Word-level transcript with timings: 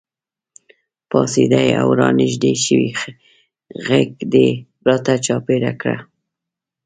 پاڅېدې 1.09 1.67
او 1.81 1.87
رانږدې 1.99 2.53
شوې 2.65 2.89
غېږ 3.85 4.11
دې 4.33 4.47
راته 4.87 5.13
چاپېره 5.25 5.71
کړه. 5.81 5.97